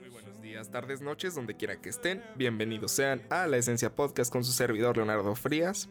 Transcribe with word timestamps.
Muy 0.00 0.08
buenos 0.10 0.40
días, 0.40 0.70
tardes, 0.70 1.00
noches, 1.02 1.34
donde 1.34 1.56
quiera 1.56 1.80
que 1.80 1.88
estén. 1.88 2.22
Bienvenidos 2.36 2.92
sean 2.92 3.22
a 3.30 3.46
La 3.46 3.56
Esencia 3.56 3.94
Podcast 3.94 4.32
con 4.32 4.44
su 4.44 4.52
servidor 4.52 4.96
Leonardo 4.96 5.34
Frías. 5.34 5.88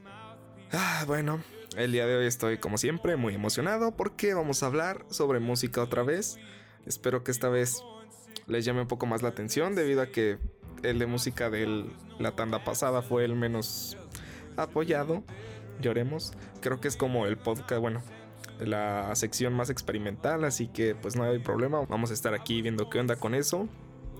Ah, 0.71 1.04
bueno, 1.07 1.43
el 1.77 1.91
día 1.91 2.05
de 2.05 2.16
hoy 2.18 2.25
estoy 2.25 2.57
como 2.57 2.77
siempre 2.77 3.16
muy 3.16 3.36
emocionado 3.36 3.95
porque 3.95 4.34
vamos 4.34 4.64
a 4.64 4.68
hablar 4.68 5.05
sobre 5.09 5.39
música 5.39 5.82
otra 5.82 6.04
vez. 6.04 6.38
Espero 6.86 7.23
que 7.23 7.32
esta 7.32 7.50
vez 7.50 7.84
les 8.48 8.66
llame 8.66 8.82
un 8.82 8.88
poco 8.88 9.05
más 9.05 9.21
la 9.21 9.30
atención 9.30 9.75
debido 9.75 10.02
a 10.02 10.07
que 10.07 10.38
el 10.84 11.00
de 11.00 11.05
música 11.05 11.50
de 11.50 11.86
la 12.20 12.36
tanda 12.36 12.64
pasada 12.64 13.02
fue 13.02 13.25
el 13.25 13.36
menos 13.36 13.98
apoyado. 14.58 15.23
Lloremos. 15.82 16.34
Creo 16.62 16.80
que 16.80 16.88
es 16.88 16.96
como 16.96 17.26
el 17.26 17.38
podcast, 17.38 17.82
bueno, 17.82 18.02
la 18.60 19.14
sección 19.16 19.54
más 19.54 19.70
experimental, 19.70 20.44
así 20.44 20.68
que 20.68 20.96
pues 20.96 21.16
no 21.16 21.23
hay 21.23 21.40
problema. 21.40 21.86
Vamos 21.88 22.12
a 22.12 22.14
estar 22.14 22.34
aquí 22.34 22.62
viendo 22.62 22.90
qué 22.90 23.00
onda 23.00 23.16
con 23.16 23.36
eso. 23.36 23.68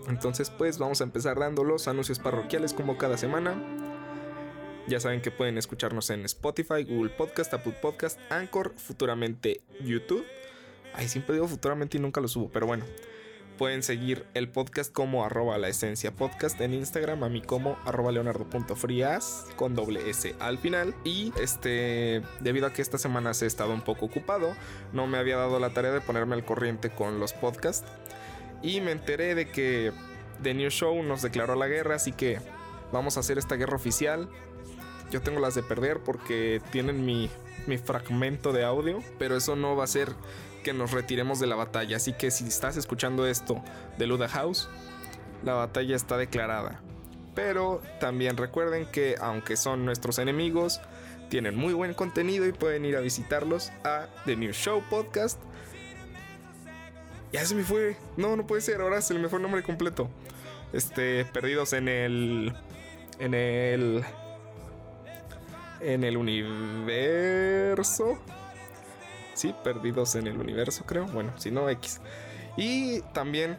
Entonces 0.08 0.50
pues 0.50 0.78
vamos 0.80 1.02
a 1.02 1.04
empezar 1.06 1.40
dando 1.40 1.64
los 1.64 1.88
anuncios 1.88 2.20
parroquiales 2.20 2.74
como 2.74 2.98
cada 2.98 3.18
semana. 3.18 3.62
Ya 4.88 5.00
saben 5.00 5.22
que 5.22 5.32
pueden 5.32 5.58
escucharnos 5.58 6.10
en 6.10 6.26
Spotify, 6.26 6.84
Google 6.84 7.12
Podcast, 7.12 7.54
Apple 7.54 7.76
Podcast, 7.82 8.20
Anchor, 8.30 8.74
futuramente 8.76 9.62
YouTube. 9.82 10.26
Ay, 10.94 11.08
siempre 11.08 11.36
digo 11.36 11.48
futuramente 11.48 11.98
y 11.98 12.02
nunca 12.02 12.20
lo 12.20 12.28
subo, 12.28 12.50
pero 12.52 12.68
bueno. 12.68 12.86
Pueden 13.58 13.84
seguir 13.84 14.26
el 14.34 14.50
podcast 14.50 14.92
como 14.92 15.24
arroba 15.24 15.60
la 15.60 15.70
esencia 15.70 16.12
podcast 16.12 16.60
en 16.60 16.74
Instagram, 16.74 17.24
a 17.24 17.30
mí 17.30 17.42
como 17.42 17.78
arroba 17.86 18.12
leonardo.frias 18.12 19.46
con 19.56 19.76
doble 19.76 20.10
S 20.10 20.36
al 20.40 20.58
final. 20.58 20.96
Y 21.04 21.32
este, 21.40 22.24
debido 22.40 22.66
a 22.66 22.74
que 22.74 22.82
esta 22.82 22.98
semana 22.98 23.32
he 23.40 23.46
estado 23.46 23.72
un 23.74 23.82
poco 23.82 24.08
ocupado, 24.08 24.56
no 24.92 25.06
me 25.06 25.20
había 25.20 25.38
dado 25.38 25.60
la 25.60 25.70
tarea 25.70 25.92
de 25.92 26.02
ponerme 26.02 26.34
al 26.34 26.44
corriente 26.44 26.90
con 26.90 27.20
los 27.20 27.34
podcasts. 27.34 27.88
Y 28.64 28.82
me 28.82 28.92
enteré 28.92 29.36
de 29.36 29.48
que 29.48 29.92
The 30.42 30.56
New 30.56 30.72
Show 30.72 31.04
nos 31.04 31.22
declaró 31.22 31.56
la 31.56 31.68
guerra, 31.68 31.96
así 31.96 32.12
que 32.12 32.40
vamos 32.92 33.18
a 33.18 33.20
hacer 33.20 33.38
esta 33.38 33.56
guerra 33.56 33.76
oficial. 33.76 34.30
Yo 35.12 35.22
tengo 35.22 35.40
las 35.40 35.54
de 35.54 35.62
perder 35.62 36.00
porque 36.00 36.60
tienen 36.72 37.06
mi, 37.06 37.30
mi 37.68 37.78
fragmento 37.78 38.52
de 38.52 38.64
audio, 38.64 39.00
pero 39.20 39.38
eso 39.38 39.56
no 39.56 39.76
va 39.76 39.84
a 39.84 39.88
ser 39.88 40.16
que 40.64 40.74
nos 40.74 40.92
retiremos 40.92 41.40
de 41.40 41.48
la 41.48 41.56
batalla. 41.56 41.98
Así 41.98 42.14
que 42.14 42.32
si 42.32 42.48
estás 42.48 42.78
escuchando 42.78 43.28
esto 43.28 43.62
de 43.98 44.08
Luda 44.08 44.28
House, 44.30 44.70
la 45.44 45.54
batalla 45.54 45.96
está 45.96 46.18
declarada. 46.18 46.82
Pero 47.36 47.82
también 48.00 48.38
recuerden 48.38 48.86
que 48.86 49.16
aunque 49.20 49.58
son 49.58 49.86
nuestros 49.86 50.20
enemigos, 50.20 50.82
tienen 51.30 51.56
muy 51.56 51.74
buen 51.74 51.94
contenido 51.94 52.48
y 52.48 52.52
pueden 52.52 52.86
ir 52.86 52.96
a 52.96 53.00
visitarlos 53.00 53.72
a 53.84 54.08
The 54.26 54.36
New 54.36 54.54
Show 54.54 54.84
Podcast. 54.90 55.40
Ya 57.32 57.44
se 57.46 57.56
me 57.56 57.64
fue. 57.64 57.98
No, 58.18 58.36
no 58.36 58.46
puede 58.46 58.62
ser. 58.62 58.82
Ahora 58.82 59.02
fue 59.02 59.18
el 59.18 59.42
nombre 59.42 59.64
completo. 59.64 60.10
Este, 60.72 61.26
perdidos 61.26 61.74
en 61.74 61.88
el. 61.88 62.54
En 63.18 63.34
el. 63.34 64.04
En 65.82 66.04
el 66.04 66.18
universo. 66.18 68.20
Sí, 69.34 69.54
perdidos 69.64 70.16
en 70.16 70.28
el 70.28 70.38
universo, 70.38 70.86
creo. 70.86 71.06
Bueno, 71.06 71.32
si 71.38 71.52
no, 71.52 71.70
X. 71.70 72.02
Y 72.58 73.02
también 73.14 73.58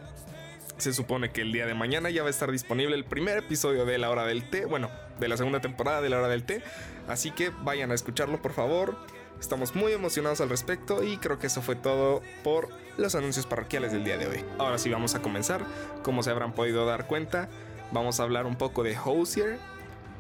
se 0.79 0.93
supone 0.93 1.31
que 1.31 1.43
el 1.43 1.53
día 1.53 1.67
de 1.67 1.75
mañana 1.75 2.11
ya 2.11 2.23
va 2.23 2.29
a 2.29 2.31
estar 2.31 2.51
disponible 2.51 2.95
el 2.95 3.05
primer 3.05 3.39
episodio 3.39 3.85
de 3.85 3.99
La 3.99 4.11
Hora 4.11 4.25
del 4.25 4.49
Té. 4.51 4.67
Bueno, 4.67 4.91
de 5.19 5.29
la 5.29 5.37
segunda 5.37 5.61
temporada 5.61 6.01
de 6.01 6.11
La 6.11 6.19
Hora 6.19 6.29
del 6.29 6.45
Té. 6.45 6.63
Así 7.09 7.31
que 7.31 7.51
vayan 7.63 7.91
a 7.91 7.95
escucharlo, 7.95 8.41
por 8.41 8.53
favor. 8.53 8.97
Estamos 9.41 9.75
muy 9.75 9.93
emocionados 9.93 10.41
al 10.41 10.49
respecto 10.49 11.03
y 11.03 11.19
creo 11.19 11.39
que 11.39 11.49
eso 11.49 11.61
fue 11.61 11.77
todo 11.77 12.23
por 12.43 12.69
los 12.97 13.15
anuncios 13.15 13.47
parroquiales 13.47 13.93
del 13.93 14.05
día 14.05 14.17
de 14.17 14.27
hoy. 14.27 14.45
Ahora 14.59 14.79
sí 14.79 14.91
vamos 14.91 15.15
a 15.15 15.23
comenzar. 15.23 15.65
Como 16.03 16.23
se 16.23 16.31
habrán 16.31 16.53
podido 16.53 16.87
dar 16.87 17.07
cuenta, 17.07 17.49
vamos 17.93 18.21
a 18.21 18.23
hablar 18.23 18.47
un 18.47 18.57
poco 18.57 18.83
de 18.83 18.97
Hosier. 18.97 19.59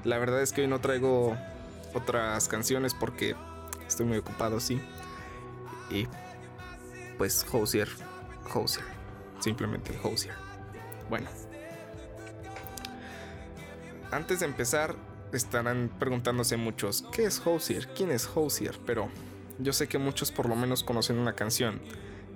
La 0.05 0.19
verdad 0.19 0.43
es 0.43 0.53
que 0.53 0.63
hoy 0.63 0.67
no 0.67 0.81
traigo 0.81 1.37
otras 1.95 2.49
canciones 2.49 2.93
porque 2.93 3.35
estoy 3.87 4.05
muy 4.05 4.19
ocupado, 4.19 4.61
sí. 4.61 4.81
Y 5.91 6.07
pues 7.19 7.47
Hosier, 7.51 7.89
Hosier, 8.53 8.85
simplemente 9.41 9.99
Hosier. 10.03 10.35
Bueno, 11.09 11.29
antes 14.11 14.41
de 14.41 14.47
empezar, 14.47 14.97
estarán 15.33 15.91
preguntándose 15.99 16.57
muchos, 16.57 17.05
¿qué 17.13 17.25
es 17.25 17.43
Hosier? 17.45 17.89
¿Quién 17.89 18.11
es 18.11 18.29
Hosier? 18.35 18.79
Pero 18.87 19.09
yo 19.59 19.73
sé 19.73 19.89
que 19.89 19.99
muchos 19.99 20.33
por 20.33 20.49
lo 20.49 20.57
menos 20.57 20.83
conocen 20.83 21.19
una 21.19 21.35
canción, 21.35 21.81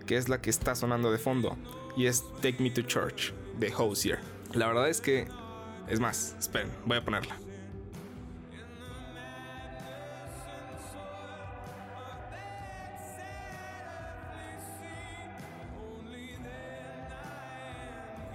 que 0.06 0.16
es 0.16 0.28
la 0.28 0.40
que 0.40 0.50
está 0.50 0.74
sonando 0.74 1.10
de 1.12 1.18
fondo, 1.18 1.56
y 1.96 2.06
es 2.06 2.24
Take 2.40 2.62
Me 2.62 2.70
to 2.70 2.82
Church, 2.82 3.32
de 3.58 3.72
Hosier. 3.74 4.18
La 4.54 4.66
verdad 4.66 4.88
es 4.88 5.00
que, 5.00 5.28
es 5.88 6.00
más, 6.00 6.36
esperen, 6.38 6.70
voy 6.84 6.98
a 6.98 7.04
ponerla. 7.04 7.36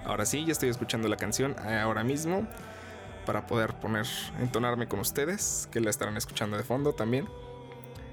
Ahora 0.04 0.26
sí, 0.26 0.44
ya 0.44 0.52
estoy 0.52 0.68
escuchando 0.68 1.08
la 1.08 1.16
canción 1.16 1.56
ahora 1.58 2.04
mismo 2.04 2.46
para 3.24 3.46
poder 3.46 3.74
poner, 3.74 4.06
entonarme 4.40 4.86
con 4.86 5.00
ustedes, 5.00 5.68
que 5.72 5.80
la 5.80 5.90
estarán 5.90 6.16
escuchando 6.16 6.56
de 6.56 6.62
fondo 6.62 6.92
también. 6.92 7.26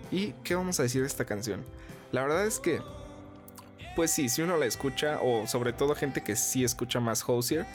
¿Y 0.10 0.34
qué 0.44 0.56
vamos 0.56 0.80
a 0.80 0.84
decir 0.84 1.02
de 1.02 1.08
esta 1.08 1.26
canción? 1.26 1.66
La 2.12 2.22
verdad 2.22 2.46
es 2.46 2.60
que, 2.60 2.82
pues 3.96 4.12
sí, 4.12 4.30
si 4.30 4.42
uno 4.42 4.58
la 4.58 4.66
escucha, 4.66 5.20
o 5.22 5.48
sobre 5.48 5.74
todo 5.74 5.96
gente 5.96 6.22
que 6.22 6.36
sí 6.36 6.64
escucha 6.64 7.00
más 7.00 7.24
Hosier, 7.28 7.66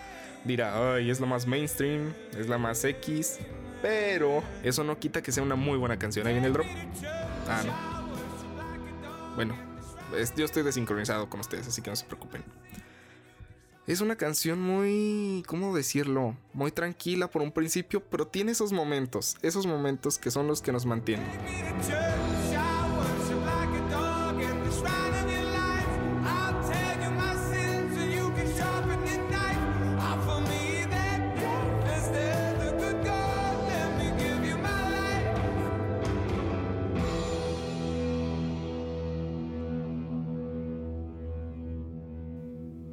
dirá, 0.44 0.94
ay, 0.94 1.10
es 1.10 1.20
la 1.20 1.26
más 1.26 1.46
mainstream, 1.46 2.14
es 2.38 2.48
la 2.48 2.56
más 2.56 2.84
X, 2.84 3.38
pero 3.82 4.42
eso 4.62 4.84
no 4.84 4.98
quita 4.98 5.22
que 5.22 5.32
sea 5.32 5.42
una 5.42 5.56
muy 5.56 5.76
buena 5.76 5.98
canción. 5.98 6.26
Ahí 6.26 6.32
viene 6.32 6.46
el 6.46 6.52
drop. 6.54 6.66
Ah, 7.48 7.62
no. 7.64 9.34
Bueno, 9.34 9.54
yo 10.36 10.44
estoy 10.44 10.62
desincronizado 10.62 11.28
con 11.28 11.40
ustedes, 11.40 11.68
así 11.68 11.82
que 11.82 11.90
no 11.90 11.96
se 11.96 12.06
preocupen. 12.06 12.42
Es 13.86 14.00
una 14.00 14.16
canción 14.16 14.60
muy, 14.60 15.44
¿cómo 15.46 15.74
decirlo? 15.74 16.36
Muy 16.52 16.72
tranquila 16.72 17.30
por 17.30 17.42
un 17.42 17.52
principio, 17.52 18.02
pero 18.02 18.26
tiene 18.26 18.50
esos 18.50 18.72
momentos, 18.72 19.36
esos 19.42 19.64
momentos 19.64 20.18
que 20.18 20.32
son 20.32 20.48
los 20.48 20.60
que 20.60 20.72
nos 20.72 20.84
mantienen. 20.86 21.24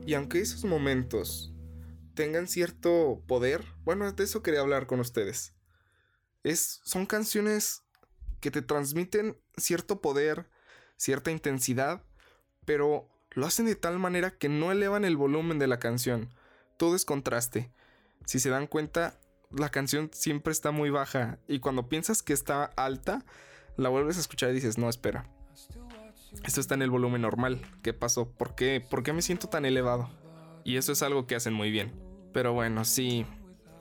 Y 0.06 0.16
aunque 0.16 0.41
esos 0.41 0.66
momentos 0.66 1.53
tengan 2.14 2.47
cierto 2.47 3.24
poder, 3.28 3.66
bueno, 3.84 4.12
de 4.12 4.24
eso 4.24 4.44
quería 4.44 4.59
hablar 4.59 4.86
con 4.88 5.00
ustedes. 5.00 5.56
Es, 6.44 6.81
son 6.84 7.06
canciones 7.06 7.84
que 8.41 8.52
te 8.52 8.62
transmiten 8.62 9.38
cierto 9.56 10.02
poder, 10.02 10.50
cierta 10.97 11.31
intensidad, 11.31 12.03
pero 12.66 13.09
lo 13.31 13.46
hacen 13.46 13.66
de 13.66 13.75
tal 13.75 13.97
manera 14.00 14.31
que 14.31 14.50
no 14.50 14.72
elevan 14.72 15.06
el 15.06 15.18
volumen 15.18 15.59
de 15.59 15.68
la 15.68 15.80
canción. 15.80 16.34
Todo 16.78 16.96
es 16.96 17.06
contraste. 17.06 17.72
Si 18.25 18.40
se 18.40 18.50
dan 18.50 18.68
cuenta, 18.68 19.20
la 19.52 19.70
canción 19.70 20.09
siempre 20.14 20.52
está 20.52 20.72
muy 20.72 20.90
baja 20.90 21.40
y 21.47 21.59
cuando 21.59 21.88
piensas 21.88 22.22
que 22.22 22.34
está 22.34 22.66
alta, 22.66 23.26
la 23.78 23.90
vuelves 23.90 24.17
a 24.17 24.22
escuchar 24.22 24.49
y 24.49 24.56
dices, 24.56 24.78
no, 24.78 24.90
espera. 24.90 25.33
Esto 26.46 26.59
está 26.59 26.76
en 26.76 26.82
el 26.82 26.90
volumen 26.90 27.22
normal. 27.22 27.62
¿Qué 27.82 27.94
pasó? 27.94 28.30
¿Por 28.30 28.56
qué? 28.56 28.85
¿Por 28.90 29.03
qué 29.03 29.14
me 29.14 29.22
siento 29.22 29.47
tan 29.47 29.66
elevado? 29.66 30.09
Y 30.64 30.78
eso 30.78 30.91
es 30.91 31.02
algo 31.02 31.26
que 31.26 31.35
hacen 31.35 31.53
muy 31.53 31.72
bien. 31.72 31.94
Pero 32.34 32.53
bueno, 32.53 32.84
sí. 32.85 33.26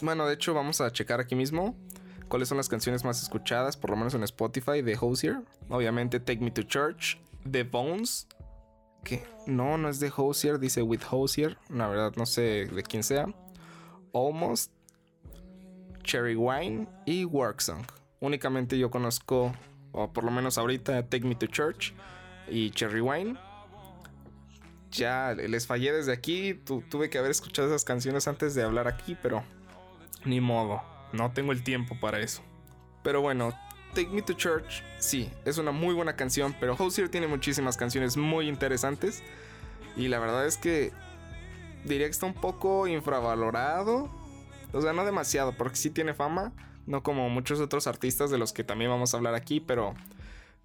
Bueno, 0.01 0.27
de 0.27 0.35
hecho 0.35 0.55
vamos 0.55 0.81
a 0.81 0.93
checar 0.93 1.21
aquí 1.21 1.35
mismo 1.35 1.77
cuáles 2.29 2.49
son 2.49 2.57
las 2.57 2.69
canciones 2.69 3.05
más 3.05 3.23
escuchadas, 3.23 3.77
por 3.77 3.91
lo 3.91 3.97
menos 3.97 4.15
en 4.15 4.23
Spotify, 4.23 4.81
de 4.81 4.97
Hosier. 5.01 5.43
Obviamente 5.69 6.21
Take 6.21 6.41
Me 6.41 6.51
to 6.51 6.63
Church, 6.63 7.19
The 7.51 7.65
Bones. 7.65 8.29
Que 9.05 9.25
no, 9.47 9.77
no 9.77 9.89
es 9.89 9.99
de 9.99 10.13
Hosier, 10.15 10.59
dice 10.59 10.83
With 10.83 11.03
Hosier. 11.11 11.59
La 11.69 11.89
verdad 11.89 12.13
no 12.17 12.27
sé 12.27 12.67
de 12.67 12.83
quién 12.85 13.03
sea. 13.03 13.27
Almost, 14.15 14.73
Cherry 16.05 16.37
Wine 16.37 16.89
y 17.07 17.25
Work 17.25 17.61
Song. 17.61 17.85
Únicamente 18.21 18.79
yo 18.79 18.91
conozco, 18.91 19.53
o 19.93 20.13
por 20.13 20.25
lo 20.25 20.31
menos 20.31 20.59
ahorita, 20.59 21.09
Take 21.09 21.27
Me 21.27 21.35
to 21.35 21.47
Church 21.47 21.93
y 22.49 22.71
Cherry 22.71 23.01
Wine. 23.01 23.37
Ya 24.91 25.35
les 25.35 25.67
fallé 25.67 25.93
desde 25.93 26.13
aquí. 26.13 26.55
tuve 26.55 27.09
que 27.09 27.19
haber 27.19 27.31
escuchado 27.31 27.69
esas 27.69 27.85
canciones 27.85 28.29
antes 28.29 28.55
de 28.55 28.63
hablar 28.63 28.89
aquí, 28.89 29.17
pero 29.21 29.43
ni 30.25 30.41
modo. 30.41 30.83
No 31.13 31.33
tengo 31.33 31.53
el 31.53 31.63
tiempo 31.63 31.99
para 31.99 32.21
eso. 32.21 32.43
Pero 33.03 33.21
bueno, 33.21 33.53
Take 33.95 34.09
Me 34.09 34.23
to 34.23 34.33
Church, 34.33 34.83
sí, 34.99 35.31
es 35.45 35.59
una 35.59 35.71
muy 35.71 35.95
buena 35.95 36.17
canción, 36.17 36.55
pero 36.59 36.75
Hosier 36.79 37.11
tiene 37.11 37.27
muchísimas 37.27 37.77
canciones 37.77 38.17
muy 38.17 38.49
interesantes. 38.49 39.23
Y 39.97 40.09
la 40.09 40.19
verdad 40.19 40.47
es 40.47 40.57
que 40.57 40.93
diría 41.85 42.07
que 42.07 42.13
está 42.13 42.27
un 42.27 42.35
poco 42.35 42.87
infravalorado. 42.87 44.09
O 44.73 44.81
sea, 44.81 44.93
no 44.95 45.05
demasiado, 45.05 45.53
porque 45.53 45.77
sí 45.77 45.91
tiene 45.91 46.15
fama. 46.15 46.53
No 46.87 47.03
como 47.03 47.29
muchos 47.29 47.61
otros 47.61 47.87
artistas 47.87 48.31
de 48.31 48.39
los 48.39 48.53
que 48.53 48.65
también 48.65 48.91
vamos 48.91 49.13
a 49.13 49.19
hablar 49.19 49.35
aquí, 49.35 49.61
pero 49.61 49.95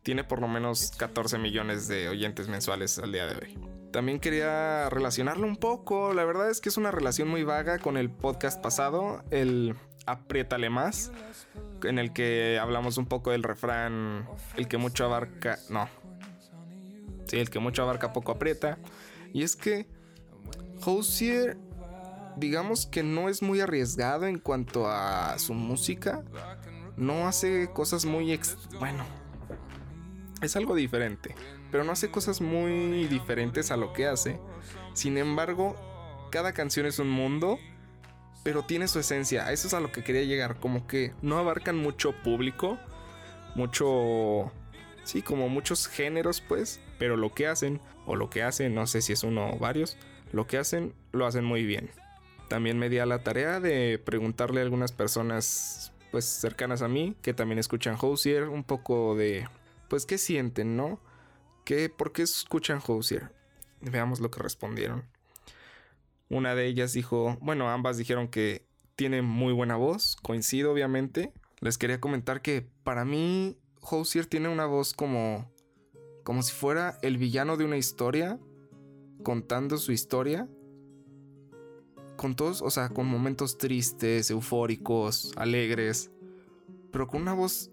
tiene 0.08 0.24
por 0.24 0.40
lo 0.40 0.48
menos 0.48 0.94
14 0.96 1.38
millones 1.38 1.90
de 1.90 2.08
oyentes 2.08 2.48
mensuales 2.48 2.98
al 2.98 3.12
día 3.12 3.26
de 3.28 3.36
hoy. 3.36 3.60
También 3.92 4.22
quería 4.22 4.90
relacionarlo 4.90 5.46
un 5.46 5.58
poco. 5.58 6.14
La 6.14 6.24
verdad 6.24 6.50
es 6.50 6.62
que 6.62 6.70
es 6.70 6.78
una 6.78 6.92
relación 6.92 7.28
muy 7.28 7.44
vaga 7.44 7.78
con 7.78 7.98
el 7.98 8.10
podcast 8.10 8.64
pasado, 8.64 9.26
el 9.32 9.76
Apriétale 10.06 10.70
más, 10.70 11.12
en 11.84 12.00
el 12.00 12.14
que 12.14 12.58
hablamos 12.58 12.98
un 12.98 13.06
poco 13.06 13.32
del 13.32 13.44
refrán, 13.44 14.26
el 14.56 14.70
que 14.70 14.78
mucho 14.78 15.04
abarca, 15.04 15.60
no. 15.70 15.90
Sí, 17.26 17.40
el 17.40 17.50
que 17.50 17.60
mucho 17.60 17.84
abarca 17.84 18.14
poco 18.14 18.32
aprieta. 18.32 18.78
Y 19.34 19.44
es 19.44 19.58
que 19.58 19.90
Hosier, 20.86 21.58
digamos 22.38 22.86
que 22.86 23.04
no 23.04 23.28
es 23.28 23.42
muy 23.42 23.60
arriesgado 23.60 24.26
en 24.26 24.40
cuanto 24.40 24.88
a 24.88 25.38
su 25.38 25.54
música. 25.54 26.24
No 26.96 27.28
hace 27.28 27.70
cosas 27.74 28.06
muy... 28.06 28.40
bueno, 28.80 29.04
es 30.42 30.56
algo 30.56 30.76
diferente, 30.76 31.36
pero 31.72 31.84
no 31.84 31.92
hace 31.92 32.12
cosas 32.12 32.42
muy 32.42 33.06
diferentes 33.08 33.72
a 33.72 33.78
lo 33.78 33.94
que 33.94 34.08
hace. 34.08 34.40
Sin 34.94 35.18
embargo, 35.18 35.76
cada 36.32 36.54
canción 36.54 36.86
es 36.86 37.00
un 37.00 37.10
mundo, 37.10 37.60
pero 38.44 38.64
tiene 38.64 38.88
su 38.88 39.00
esencia. 39.00 39.52
Eso 39.52 39.68
es 39.68 39.74
a 39.74 39.80
lo 39.80 39.92
que 39.92 40.04
quería 40.04 40.24
llegar, 40.24 40.60
como 40.60 40.88
que 40.88 41.14
no 41.22 41.38
abarcan 41.38 41.78
mucho 41.78 42.14
público, 42.24 42.78
mucho... 43.56 44.52
Sí, 45.04 45.22
como 45.22 45.48
muchos 45.48 45.88
géneros, 45.88 46.42
pues, 46.42 46.82
pero 47.00 47.16
lo 47.16 47.34
que 47.34 47.48
hacen, 47.48 47.80
o 48.06 48.18
lo 48.18 48.30
que 48.30 48.44
hacen, 48.44 48.76
no 48.76 48.88
sé 48.88 49.02
si 49.02 49.14
es 49.14 49.24
uno 49.24 49.52
o 49.54 49.58
varios, 49.58 49.98
lo 50.34 50.48
que 50.48 50.58
hacen, 50.58 50.94
lo 51.14 51.26
hacen 51.26 51.46
muy 51.46 51.66
bien. 51.66 51.90
También 52.50 52.78
me 52.78 52.90
di 52.90 53.00
a 53.00 53.06
la 53.06 53.24
tarea 53.24 53.62
de 53.62 54.00
preguntarle 54.00 54.60
a 54.60 54.64
algunas 54.64 54.92
personas 54.92 55.94
pues 56.12 56.26
cercanas 56.26 56.82
a 56.82 56.88
mí 56.88 57.16
que 57.22 57.34
también 57.34 57.60
escuchan 57.60 57.98
Hosier 58.00 58.44
un 58.44 58.64
poco 58.64 59.16
de 59.16 59.48
pues 59.88 60.06
qué 60.06 60.18
sienten, 60.18 60.76
¿no? 60.76 61.00
¿Qué, 61.66 61.90
¿Por 61.90 62.12
qué 62.12 62.24
escuchan 62.24 62.82
Hosier? 62.86 63.32
Veamos 63.82 64.20
lo 64.20 64.32
que 64.32 64.42
respondieron. 64.42 65.06
Una 66.30 66.56
de 66.56 66.66
ellas 66.66 66.94
dijo, 66.94 67.38
bueno, 67.42 67.70
ambas 67.70 67.98
dijeron 67.98 68.28
que 68.28 68.66
tiene 68.96 69.22
muy 69.22 69.54
buena 69.54 69.76
voz, 69.76 70.16
coincido 70.22 70.72
obviamente. 70.72 71.32
Les 71.60 71.78
quería 71.78 72.02
comentar 72.02 72.42
que 72.42 72.68
para 72.84 73.06
mí 73.06 73.58
Hosier 73.82 74.26
tiene 74.26 74.50
una 74.50 74.66
voz 74.66 74.94
como 74.94 75.50
como 76.28 76.44
si 76.44 76.52
fuera 76.52 77.00
el 77.04 77.18
villano 77.18 77.56
de 77.56 77.64
una 77.64 77.78
historia 77.78 78.38
contando 79.24 79.78
su 79.78 79.94
historia 79.94 80.50
con 82.18 82.36
todos, 82.36 82.62
o 82.62 82.70
sea, 82.70 82.90
con 82.90 83.06
momentos 83.06 83.58
tristes, 83.58 84.30
eufóricos, 84.30 85.32
alegres, 85.38 86.12
pero 86.92 87.08
con 87.08 87.22
una 87.22 87.34
voz 87.34 87.72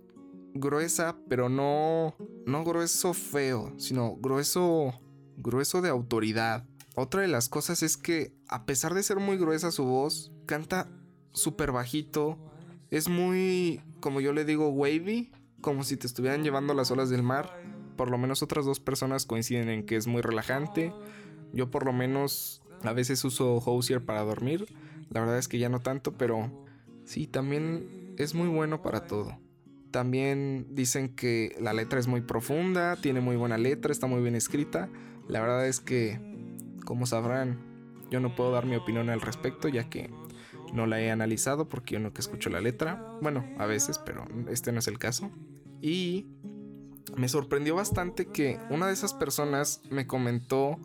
gruesa, 0.55 1.17
pero 1.29 1.49
no 1.49 2.15
no 2.47 2.65
grueso 2.65 3.13
feo, 3.13 3.75
sino 3.79 4.17
grueso 4.17 5.01
grueso 5.37 5.83
de 5.83 5.89
autoridad. 5.89 6.65
Otra 6.95 7.23
de 7.23 7.29
las 7.29 7.49
cosas 7.49 7.83
es 7.83 7.97
que 7.97 8.33
a 8.49 8.67
pesar 8.67 8.95
de 8.95 9.03
ser 9.03 9.19
muy 9.19 9.37
gruesa 9.37 9.73
su 9.73 9.85
voz, 9.85 10.33
canta 10.47 10.89
súper 11.33 11.73
bajito, 11.73 12.39
es 12.91 13.09
muy, 13.09 13.81
como 14.01 14.21
yo 14.21 14.33
le 14.33 14.45
digo, 14.45 14.69
wavy, 14.69 15.33
como 15.61 15.83
si 15.83 15.97
te 15.97 16.07
estuvieran 16.07 16.45
llevando 16.45 16.75
las 16.75 16.91
olas 16.91 17.11
del 17.11 17.23
mar. 17.23 17.51
Por 17.97 18.11
lo 18.11 18.19
menos 18.19 18.43
otras 18.43 18.65
dos 18.65 18.79
personas 18.79 19.27
coinciden 19.27 19.69
en 19.69 19.87
que 19.87 19.97
es 19.97 20.07
muy 20.07 20.23
relajante. 20.23 20.93
Yo 21.53 21.71
por 21.71 21.85
lo 21.85 21.93
menos 21.93 22.63
a 22.83 22.93
veces 22.93 23.25
uso 23.25 23.57
Hosier 23.57 24.05
para 24.05 24.23
dormir. 24.23 24.67
La 25.11 25.21
verdad 25.21 25.39
es 25.39 25.49
que 25.49 25.59
ya 25.59 25.69
no 25.69 25.81
tanto, 25.81 26.13
pero 26.13 26.67
sí, 27.05 27.27
también 27.27 28.15
es 28.19 28.35
muy 28.35 28.49
bueno 28.49 28.83
para 28.83 29.07
todo. 29.07 29.39
También 29.95 30.67
dicen 30.71 31.15
que 31.15 31.55
la 31.61 31.73
letra 31.73 32.01
es 32.01 32.09
muy 32.09 32.21
profunda, 32.21 32.97
tiene 32.97 33.21
muy 33.21 33.37
buena 33.37 33.59
letra, 33.59 33.93
está 33.93 34.09
muy 34.09 34.21
bien 34.23 34.35
escrita. 34.35 34.89
La 35.29 35.41
verdad 35.41 35.69
es 35.69 35.79
que, 35.79 36.19
como 36.85 37.07
sabrán, 37.07 37.61
yo 38.11 38.19
no 38.19 38.35
puedo 38.35 38.51
dar 38.51 38.67
mi 38.67 38.75
opinión 38.75 39.09
al 39.09 39.21
respecto 39.21 39.69
ya 39.69 39.89
que 39.89 40.11
no 40.73 40.89
la 40.89 41.01
he 41.01 41.13
analizado 41.13 41.69
porque 41.69 41.95
yo 41.95 42.13
que 42.13 42.21
escucho 42.21 42.51
la 42.51 42.61
letra. 42.61 43.07
Bueno, 43.23 43.49
a 43.57 43.67
veces, 43.67 44.01
pero 44.01 44.27
este 44.51 44.73
no 44.73 44.81
es 44.81 44.89
el 44.89 44.99
caso. 44.99 45.31
Y 45.81 46.27
me 47.17 47.29
sorprendió 47.29 47.77
bastante 47.77 48.27
que 48.27 48.59
una 48.71 48.89
de 48.89 48.95
esas 48.95 49.15
personas 49.15 49.81
me 49.91 50.09
comentó 50.09 50.77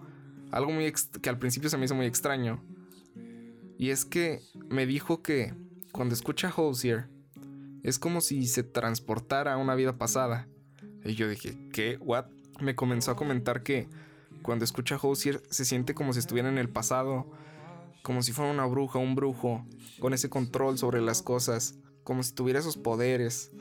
algo 0.51 0.71
muy 0.71 0.93
que 1.19 1.29
al 1.29 1.39
principio 1.39 1.71
se 1.71 1.79
me 1.79 1.85
hizo 1.85 1.95
muy 1.95 2.05
extraño. 2.05 2.63
Y 3.75 3.89
es 3.89 4.05
que 4.05 4.43
me 4.69 4.85
dijo 4.85 5.23
que 5.23 5.55
cuando 5.91 6.13
escucha 6.13 6.53
Hosier 6.55 7.07
es 7.83 7.99
como 7.99 8.21
si 8.21 8.47
se 8.47 8.63
transportara 8.63 9.53
a 9.53 9.57
una 9.57 9.75
vida 9.75 9.97
pasada. 9.97 10.47
Y 11.05 11.15
yo 11.15 11.27
dije, 11.27 11.57
¿qué? 11.71 11.97
¿What? 12.01 12.25
Me 12.59 12.75
comenzó 12.75 13.11
a 13.11 13.15
comentar 13.15 13.63
que 13.63 13.87
cuando 14.41 14.65
escucha 14.65 14.97
Hosier 15.01 15.41
se 15.49 15.65
siente 15.65 15.93
como 15.93 16.13
si 16.13 16.19
estuviera 16.19 16.49
en 16.49 16.57
el 16.57 16.69
pasado, 16.69 17.31
como 18.03 18.21
si 18.21 18.31
fuera 18.31 18.51
una 18.51 18.65
bruja, 18.65 18.99
un 18.99 19.15
brujo, 19.15 19.65
con 19.99 20.13
ese 20.13 20.29
control 20.29 20.77
sobre 20.77 21.01
las 21.01 21.21
cosas, 21.21 21.77
como 22.03 22.23
si 22.23 22.33
tuviera 22.33 22.59
esos 22.59 22.77
poderes. 22.77 23.51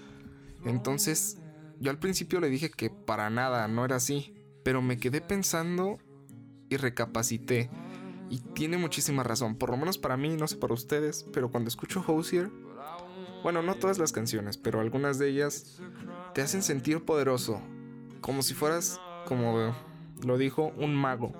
Entonces, 0.65 1.39
yo 1.81 1.91
al 1.91 1.99
principio 1.99 2.41
le 2.41 2.49
dije 2.49 2.71
que 2.71 2.91
para 2.91 3.31
nada, 3.31 3.69
no 3.69 3.85
era 3.85 3.97
así, 3.97 4.35
pero 4.65 4.83
me 4.83 4.99
quedé 4.99 5.21
pensando 5.21 5.99
y 6.69 6.77
recapacité. 6.77 7.71
Y 8.31 8.41
tiene 8.41 8.77
muchísima 8.77 9.23
razón, 9.23 9.57
por 9.57 9.71
lo 9.71 9.77
menos 9.77 9.97
para 9.97 10.17
mí, 10.17 10.37
no 10.37 10.47
sé 10.47 10.57
para 10.57 10.75
ustedes, 10.75 11.25
pero 11.33 11.51
cuando 11.51 11.69
escucho 11.69 12.05
Hosier, 12.07 12.51
bueno, 13.43 13.63
no 13.63 13.75
todas 13.75 13.99
las 13.99 14.13
canciones, 14.13 14.57
pero 14.57 14.81
algunas 14.81 15.19
de 15.19 15.29
ellas 15.29 15.81
te 16.35 16.43
hacen 16.43 16.63
sentir 16.63 17.05
poderoso, 17.05 17.61
como 18.21 18.43
si 18.43 18.55
fueras, 18.55 19.01
como 19.27 19.75
lo 20.25 20.39
dijo, 20.39 20.73
un 20.77 20.95
mago. 20.95 21.33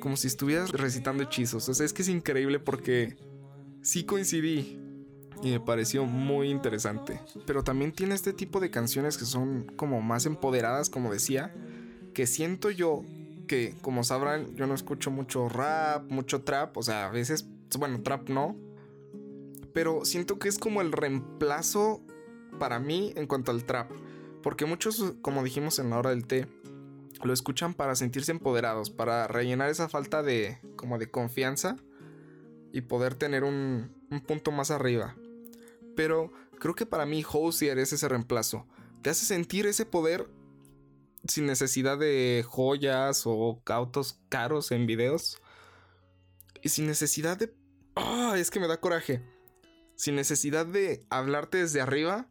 Como 0.00 0.16
si 0.16 0.26
estuvieras 0.26 0.70
recitando 0.70 1.22
hechizos. 1.22 1.68
O 1.68 1.74
sea, 1.74 1.86
es 1.86 1.92
que 1.92 2.02
es 2.02 2.08
increíble 2.08 2.58
porque 2.58 3.16
sí 3.82 4.04
coincidí 4.04 4.80
y 5.42 5.50
me 5.50 5.60
pareció 5.60 6.04
muy 6.04 6.50
interesante. 6.50 7.20
Pero 7.46 7.62
también 7.62 7.92
tiene 7.92 8.14
este 8.14 8.32
tipo 8.32 8.60
de 8.60 8.70
canciones 8.70 9.16
que 9.16 9.24
son 9.24 9.64
como 9.76 10.00
más 10.02 10.26
empoderadas, 10.26 10.90
como 10.90 11.12
decía, 11.12 11.54
que 12.14 12.26
siento 12.26 12.70
yo 12.70 13.04
que, 13.46 13.76
como 13.80 14.04
sabrán, 14.04 14.54
yo 14.54 14.66
no 14.66 14.74
escucho 14.74 15.10
mucho 15.10 15.48
rap, 15.48 16.10
mucho 16.10 16.42
trap, 16.42 16.76
o 16.76 16.82
sea, 16.82 17.06
a 17.06 17.10
veces, 17.10 17.46
bueno, 17.78 18.02
trap 18.02 18.28
no, 18.28 18.56
pero 19.72 20.04
siento 20.04 20.38
que 20.38 20.48
es 20.48 20.58
como 20.58 20.80
el 20.80 20.92
reemplazo 20.92 22.02
para 22.58 22.78
mí 22.78 23.12
en 23.16 23.26
cuanto 23.26 23.50
al 23.50 23.64
trap. 23.64 23.90
Porque 24.42 24.66
muchos, 24.66 25.14
como 25.22 25.42
dijimos 25.42 25.78
en 25.78 25.90
la 25.90 25.98
hora 25.98 26.10
del 26.10 26.26
té, 26.26 26.46
lo 27.22 27.32
escuchan 27.32 27.74
para 27.74 27.94
sentirse 27.94 28.32
empoderados, 28.32 28.90
para 28.90 29.28
rellenar 29.28 29.70
esa 29.70 29.88
falta 29.88 30.22
de 30.22 30.58
como 30.76 30.98
de 30.98 31.10
confianza 31.10 31.76
y 32.72 32.80
poder 32.82 33.14
tener 33.14 33.44
un, 33.44 33.94
un 34.10 34.20
punto 34.20 34.50
más 34.50 34.70
arriba. 34.70 35.16
Pero 35.94 36.32
creo 36.58 36.74
que 36.74 36.86
para 36.86 37.06
mí 37.06 37.24
Hosier 37.30 37.78
es 37.78 37.92
ese 37.92 38.08
reemplazo. 38.08 38.66
Te 39.02 39.10
hace 39.10 39.24
sentir 39.24 39.66
ese 39.66 39.86
poder 39.86 40.28
sin 41.26 41.46
necesidad 41.46 41.98
de 41.98 42.44
joyas 42.46 43.22
o 43.26 43.62
autos 43.66 44.18
caros 44.28 44.72
en 44.72 44.86
videos. 44.86 45.40
Y 46.62 46.68
sin 46.68 46.86
necesidad 46.86 47.36
de... 47.36 47.54
¡Ah! 47.94 48.34
es 48.36 48.50
que 48.50 48.60
me 48.60 48.68
da 48.68 48.80
coraje 48.80 49.22
sin 49.96 50.16
necesidad 50.16 50.66
de 50.66 51.04
hablarte 51.10 51.58
desde 51.58 51.80
arriba, 51.80 52.28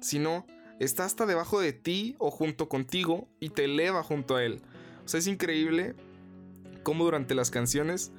sino 0.00 0.46
está 0.78 1.04
hasta 1.04 1.26
debajo 1.26 1.60
de 1.60 1.72
ti 1.72 2.16
o 2.18 2.30
junto 2.30 2.68
contigo 2.68 3.28
y 3.40 3.50
te 3.50 3.64
eleva 3.64 4.02
junto 4.02 4.36
a 4.36 4.44
él. 4.44 4.62
O 5.04 5.08
sea, 5.08 5.18
es 5.18 5.26
increíble 5.26 5.94
cómo 6.82 7.04
durante 7.04 7.34
las 7.34 7.50
canciones 7.50 8.12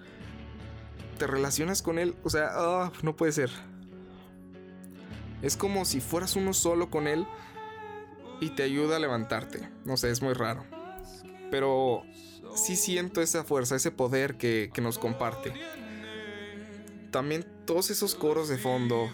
te 1.17 1.27
relacionas 1.27 1.81
con 1.81 1.99
él. 1.99 2.15
O 2.23 2.29
sea, 2.29 2.49
ah, 2.53 2.91
no 3.01 3.15
puede 3.15 3.31
ser. 3.31 3.49
Es 5.41 5.57
como 5.57 5.85
si 5.85 6.01
fueras 6.01 6.35
uno 6.35 6.53
solo 6.53 6.89
con 6.89 7.07
él 7.07 7.25
y 8.39 8.51
te 8.51 8.63
ayuda 8.63 8.97
a 8.97 8.99
levantarte. 8.99 9.69
No 9.85 9.97
sé, 9.97 10.11
es 10.11 10.21
muy 10.21 10.33
raro. 10.33 10.65
Pero 11.49 12.03
sí 12.55 12.75
siento 12.75 13.21
esa 13.21 13.43
fuerza, 13.43 13.75
ese 13.75 13.91
poder 13.91 14.37
que, 14.37 14.69
que 14.73 14.81
nos 14.81 14.99
comparte 14.99 15.53
también 17.11 17.45
todos 17.65 17.89
esos 17.89 18.15
coros 18.15 18.49
de 18.49 18.57
fondo, 18.57 19.09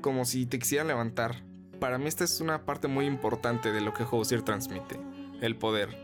como 0.00 0.24
si 0.24 0.46
te 0.46 0.58
quisieran 0.58 0.88
levantar. 0.88 1.42
Para 1.80 1.98
mí 1.98 2.06
esta 2.06 2.24
es 2.24 2.40
una 2.40 2.64
parte 2.64 2.88
muy 2.88 3.06
importante 3.06 3.72
de 3.72 3.80
lo 3.80 3.92
que 3.92 4.04
Hosier 4.08 4.42
transmite, 4.42 5.00
el 5.40 5.56
poder. 5.56 5.96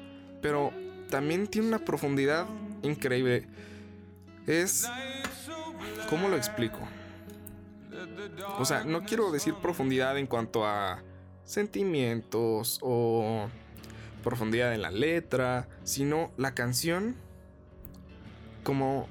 Pero 0.43 0.73
también 1.11 1.47
tiene 1.47 1.69
una 1.69 1.79
profundidad 1.85 2.47
increíble. 2.83 3.47
Es... 4.47 4.89
¿Cómo 6.09 6.29
lo 6.29 6.37
explico? 6.37 6.79
O 8.59 8.65
sea, 8.65 8.85
no 8.85 9.03
quiero 9.05 9.31
decir 9.31 9.55
profundidad 9.55 10.17
en 10.19 10.27
cuanto 10.27 10.65
a 10.67 11.03
sentimientos 11.45 12.79
o 12.83 13.49
profundidad 14.23 14.75
en 14.75 14.83
la 14.83 14.91
letra, 14.91 15.69
sino 15.85 16.31
la 16.37 16.55
canción 16.55 17.17
como 18.63 19.09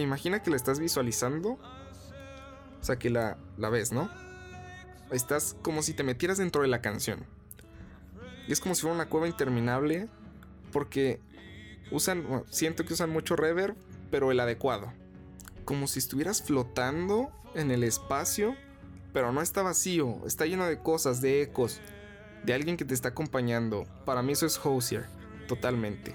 imagina 0.00 0.42
que 0.42 0.50
la 0.50 0.56
estás 0.56 0.78
visualizando, 0.78 1.50
o 1.52 2.84
sea 2.84 2.98
que 2.98 3.10
la, 3.10 3.36
ves, 3.70 3.92
¿no? 3.92 4.10
Estás 5.10 5.56
como 5.62 5.82
si 5.82 5.94
te 5.94 6.02
metieras 6.02 6.38
dentro 6.38 6.62
de 6.62 6.68
la 6.68 6.80
canción. 6.80 7.26
Y 8.48 8.52
es 8.52 8.60
como 8.60 8.74
si 8.74 8.82
fuera 8.82 8.94
una 8.94 9.08
cueva 9.08 9.28
interminable 9.28 10.08
porque 10.72 11.20
usan, 11.90 12.44
siento 12.50 12.84
que 12.84 12.94
usan 12.94 13.10
mucho 13.10 13.36
reverb, 13.36 13.76
pero 14.10 14.30
el 14.30 14.40
adecuado. 14.40 14.92
Como 15.64 15.86
si 15.86 15.98
estuvieras 15.98 16.42
flotando 16.42 17.30
en 17.54 17.70
el 17.70 17.84
espacio, 17.84 18.56
pero 19.12 19.32
no 19.32 19.42
está 19.42 19.62
vacío, 19.62 20.26
está 20.26 20.46
lleno 20.46 20.66
de 20.66 20.78
cosas, 20.78 21.20
de 21.20 21.42
ecos, 21.42 21.80
de 22.44 22.54
alguien 22.54 22.76
que 22.76 22.84
te 22.84 22.94
está 22.94 23.10
acompañando. 23.10 23.84
Para 24.04 24.22
mí 24.22 24.32
eso 24.32 24.46
es 24.46 24.58
Hosier, 24.62 25.06
totalmente. 25.46 26.14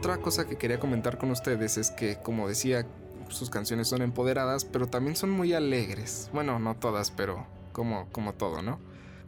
Otra 0.00 0.16
cosa 0.16 0.46
que 0.46 0.56
quería 0.56 0.80
comentar 0.80 1.18
con 1.18 1.30
ustedes 1.30 1.76
es 1.76 1.90
que, 1.90 2.16
como 2.16 2.48
decía, 2.48 2.86
sus 3.28 3.50
canciones 3.50 3.86
son 3.86 4.00
empoderadas, 4.00 4.64
pero 4.64 4.86
también 4.86 5.14
son 5.14 5.28
muy 5.28 5.52
alegres. 5.52 6.30
Bueno, 6.32 6.58
no 6.58 6.74
todas, 6.74 7.10
pero 7.10 7.46
como, 7.72 8.08
como 8.10 8.32
todo, 8.32 8.62
¿no? 8.62 8.78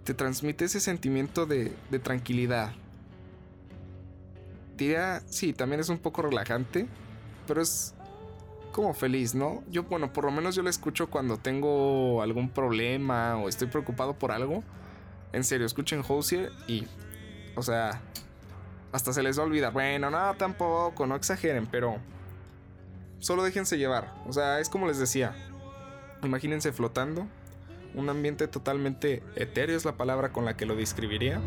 Te 0.05 0.15
transmite 0.15 0.65
ese 0.65 0.81
sentimiento 0.81 1.45
de, 1.45 1.77
de 1.91 1.99
tranquilidad. 1.99 2.73
Diría, 4.79 5.23
sí, 5.27 5.53
también 5.53 5.79
es 5.79 5.91
un 5.91 5.99
poco 5.99 6.23
relajante, 6.23 6.87
pero 7.47 7.61
es 7.61 7.93
como 8.73 8.95
feliz, 8.95 9.35
¿no? 9.35 9.63
Yo, 9.71 9.83
bueno, 9.83 10.15
por 10.15 10.25
lo 10.25 10.31
menos 10.31 10.55
yo 10.55 10.63
la 10.63 10.71
escucho 10.71 11.11
cuando 11.11 11.37
tengo 11.37 12.23
algún 12.23 12.49
problema 12.49 13.37
o 13.37 13.51
estoy 13.51 13.69
preocupado 13.69 14.15
por 14.15 14.33
algo. 14.33 14.65
En 15.35 15.45
serio, 15.45 15.67
escuchen 15.67 16.03
Hosier 16.09 16.51
y, 16.67 16.87
o 17.57 17.63
sea, 17.63 18.01
hasta 18.93 19.13
se 19.13 19.23
les 19.23 19.39
va 19.39 19.43
a 19.43 19.47
olvidar. 19.47 19.73
Bueno, 19.73 20.11
no, 20.11 20.35
tampoco, 20.35 21.07
no 21.07 21.17
exageren, 21.17 21.67
pero 21.67 21.97
solo 23.19 23.43
déjense 23.43 23.79
llevar. 23.79 24.15
O 24.27 24.33
sea, 24.33 24.61
es 24.61 24.69
como 24.69 24.87
les 24.87 24.99
decía. 24.99 25.35
Imagínense 26.23 26.73
flotando. 26.73 27.27
Un 27.95 28.09
ambiente 28.09 28.49
totalmente 28.49 29.23
etéreo 29.35 29.77
es 29.77 29.85
la 29.85 29.97
palabra 29.97 30.33
con 30.33 30.45
la 30.45 30.57
que 30.57 30.67
lo 30.67 30.77
describiría. 30.77 31.41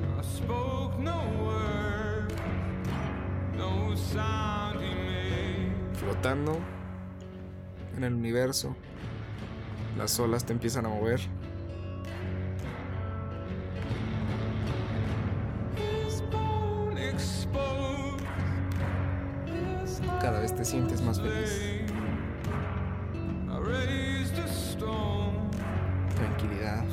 Flotando 5.93 6.59
en 7.97 8.03
el 8.03 8.13
universo. 8.13 8.75
Las 9.97 10.19
olas 10.19 10.45
te 10.45 10.53
empiezan 10.53 10.85
a 10.85 10.89
mover. 10.89 11.21
Te 20.65 20.71
sientes 20.71 21.01
más 21.03 21.21
feliz. 21.21 21.61
Tranquilidad. 26.15 26.83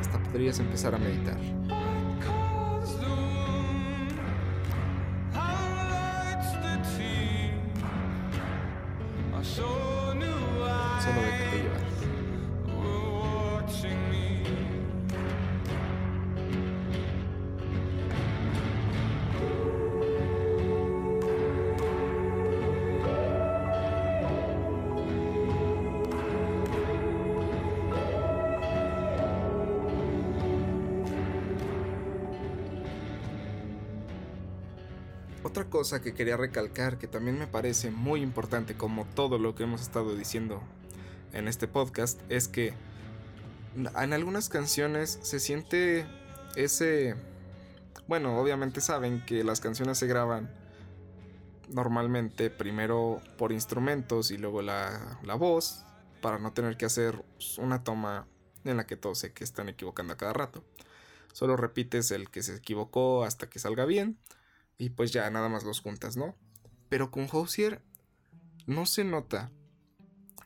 Hasta 0.00 0.18
podrías 0.22 0.60
empezar 0.60 0.94
a 0.94 0.98
meditar. 0.98 1.38
Solo 11.02 11.20
déjate 11.20 11.56
llevar. 11.56 11.91
Otra 35.52 35.68
cosa 35.68 36.00
que 36.00 36.14
quería 36.14 36.38
recalcar 36.38 36.96
que 36.96 37.06
también 37.06 37.38
me 37.38 37.46
parece 37.46 37.90
muy 37.90 38.22
importante 38.22 38.74
como 38.74 39.04
todo 39.04 39.36
lo 39.36 39.54
que 39.54 39.64
hemos 39.64 39.82
estado 39.82 40.16
diciendo 40.16 40.62
en 41.34 41.46
este 41.46 41.68
podcast 41.68 42.18
es 42.30 42.48
que 42.48 42.72
en 43.74 44.12
algunas 44.14 44.48
canciones 44.48 45.18
se 45.20 45.40
siente 45.40 46.06
ese... 46.56 47.16
Bueno, 48.08 48.38
obviamente 48.38 48.80
saben 48.80 49.22
que 49.26 49.44
las 49.44 49.60
canciones 49.60 49.98
se 49.98 50.06
graban 50.06 50.50
normalmente 51.68 52.48
primero 52.48 53.20
por 53.36 53.52
instrumentos 53.52 54.30
y 54.30 54.38
luego 54.38 54.62
la, 54.62 55.18
la 55.22 55.34
voz 55.34 55.84
para 56.22 56.38
no 56.38 56.54
tener 56.54 56.78
que 56.78 56.86
hacer 56.86 57.22
una 57.58 57.84
toma 57.84 58.26
en 58.64 58.78
la 58.78 58.86
que 58.86 58.96
todos 58.96 59.18
se 59.18 59.34
que 59.34 59.44
están 59.44 59.68
equivocando 59.68 60.14
a 60.14 60.16
cada 60.16 60.32
rato. 60.32 60.64
Solo 61.34 61.58
repites 61.58 62.10
el 62.10 62.30
que 62.30 62.42
se 62.42 62.56
equivocó 62.56 63.24
hasta 63.24 63.50
que 63.50 63.58
salga 63.58 63.84
bien 63.84 64.16
y 64.78 64.90
pues 64.90 65.12
ya 65.12 65.30
nada 65.30 65.48
más 65.48 65.64
los 65.64 65.80
juntas, 65.80 66.16
¿no? 66.16 66.36
Pero 66.88 67.10
con 67.10 67.28
Hosier 67.30 67.82
no 68.66 68.86
se 68.86 69.04
nota. 69.04 69.50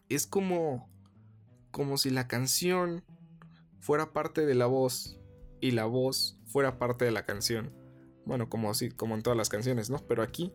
Es 0.09 0.26
como 0.26 0.88
como 1.76 1.99
si 1.99 2.09
la 2.09 2.26
canción 2.26 3.04
fuera 3.80 4.14
parte 4.14 4.47
de 4.47 4.54
la 4.54 4.64
voz 4.64 5.18
y 5.61 5.73
la 5.73 5.85
voz 5.85 6.38
fuera 6.47 6.78
parte 6.78 7.04
de 7.04 7.11
la 7.11 7.26
canción. 7.26 7.71
Bueno, 8.25 8.49
como 8.49 8.71
así, 8.71 8.88
como 8.88 9.14
en 9.14 9.23
todas 9.23 9.37
las 9.37 9.50
canciones, 9.50 9.90
¿no? 9.90 9.99
Pero 10.09 10.23
aquí 10.23 10.54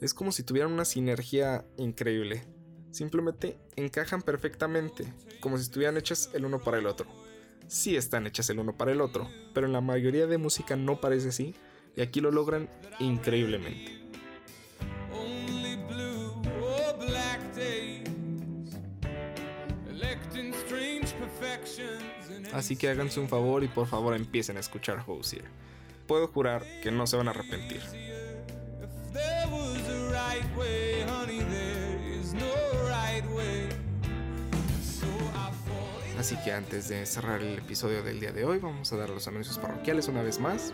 es 0.00 0.14
como 0.14 0.32
si 0.32 0.42
tuvieran 0.42 0.72
una 0.72 0.86
sinergia 0.86 1.66
increíble. 1.76 2.44
Simplemente 2.92 3.58
encajan 3.76 4.22
perfectamente, 4.22 5.12
como 5.40 5.58
si 5.58 5.64
estuvieran 5.64 5.98
hechas 5.98 6.30
el 6.32 6.46
uno 6.46 6.58
para 6.60 6.78
el 6.78 6.86
otro. 6.86 7.06
Sí 7.66 7.94
están 7.94 8.26
hechas 8.26 8.48
el 8.48 8.58
uno 8.58 8.74
para 8.74 8.92
el 8.92 9.02
otro, 9.02 9.28
pero 9.52 9.66
en 9.66 9.74
la 9.74 9.82
mayoría 9.82 10.26
de 10.26 10.38
música 10.38 10.76
no 10.76 10.98
parece 10.98 11.28
así 11.28 11.54
y 11.96 12.02
aquí 12.02 12.20
lo 12.20 12.30
logran 12.30 12.68
increíblemente. 12.98 13.92
Así 22.52 22.76
que 22.76 22.88
háganse 22.88 23.18
un 23.20 23.28
favor 23.28 23.64
y 23.64 23.68
por 23.68 23.86
favor 23.86 24.14
empiecen 24.14 24.56
a 24.56 24.60
escuchar 24.60 25.02
Hosier. 25.06 25.44
Puedo 26.06 26.28
jurar 26.28 26.64
que 26.82 26.90
no 26.90 27.06
se 27.06 27.16
van 27.16 27.28
a 27.28 27.32
arrepentir. 27.32 27.80
Así 36.18 36.36
que 36.42 36.52
antes 36.52 36.88
de 36.88 37.04
cerrar 37.06 37.42
el 37.42 37.58
episodio 37.58 38.02
del 38.02 38.20
día 38.20 38.32
de 38.32 38.44
hoy, 38.44 38.58
vamos 38.58 38.92
a 38.92 38.96
dar 38.96 39.10
los 39.10 39.26
anuncios 39.28 39.58
parroquiales 39.58 40.08
una 40.08 40.22
vez 40.22 40.38
más. 40.38 40.72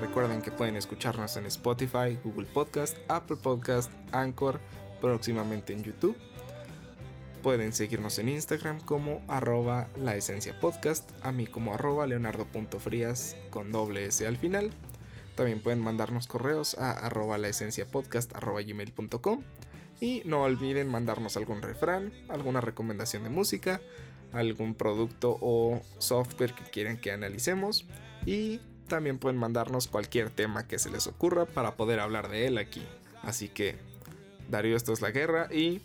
Recuerden 0.00 0.42
que 0.42 0.52
pueden 0.52 0.76
escucharnos 0.76 1.36
en 1.36 1.46
Spotify, 1.46 2.16
Google 2.22 2.46
Podcast, 2.46 2.96
Apple 3.08 3.36
Podcast, 3.36 3.90
Anchor, 4.12 4.60
próximamente 5.00 5.72
en 5.72 5.82
YouTube. 5.82 6.16
Pueden 7.42 7.72
seguirnos 7.72 8.18
en 8.20 8.28
Instagram 8.28 8.80
como 8.80 9.22
arroba 9.26 9.88
la 9.96 10.14
esencia 10.14 10.58
podcast, 10.60 11.10
a 11.22 11.32
mí 11.32 11.48
como 11.48 11.74
arroba 11.74 12.06
leonardo.frías 12.06 13.36
con 13.50 13.72
doble 13.72 14.06
S 14.06 14.24
al 14.24 14.36
final. 14.36 14.70
También 15.34 15.60
pueden 15.60 15.80
mandarnos 15.80 16.28
correos 16.28 16.78
a 16.78 16.92
arroba 16.92 17.36
podcast 17.90 18.36
arroba. 18.36 18.60
Y 20.00 20.22
no 20.24 20.42
olviden 20.42 20.88
mandarnos 20.88 21.36
algún 21.36 21.60
refrán, 21.60 22.12
alguna 22.28 22.60
recomendación 22.60 23.24
de 23.24 23.30
música, 23.30 23.80
algún 24.32 24.76
producto 24.76 25.36
o 25.40 25.80
software 25.98 26.54
que 26.54 26.62
quieran 26.64 26.98
que 26.98 27.10
analicemos. 27.10 27.84
Y 28.26 28.60
también 28.88 29.18
pueden 29.18 29.38
mandarnos 29.38 29.86
cualquier 29.86 30.30
tema 30.30 30.66
que 30.66 30.78
se 30.78 30.90
les 30.90 31.06
ocurra 31.06 31.44
para 31.46 31.76
poder 31.76 32.00
hablar 32.00 32.28
de 32.28 32.46
él 32.46 32.58
aquí. 32.58 32.82
Así 33.22 33.48
que, 33.48 33.76
Darío, 34.48 34.76
esto 34.76 34.92
es 34.92 35.00
la 35.00 35.10
guerra 35.10 35.48
y 35.52 35.82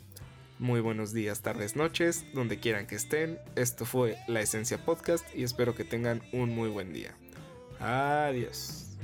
muy 0.59 0.79
buenos 0.79 1.13
días, 1.13 1.41
tardes, 1.41 1.75
noches, 1.75 2.25
donde 2.33 2.59
quieran 2.59 2.87
que 2.87 2.95
estén. 2.95 3.37
Esto 3.55 3.85
fue 3.85 4.17
La 4.27 4.41
Esencia 4.41 4.77
Podcast 4.83 5.25
y 5.35 5.43
espero 5.43 5.75
que 5.75 5.83
tengan 5.83 6.21
un 6.31 6.55
muy 6.55 6.69
buen 6.69 6.93
día. 6.93 7.13
Adiós. 7.79 8.95